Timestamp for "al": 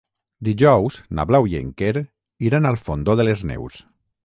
2.71-2.83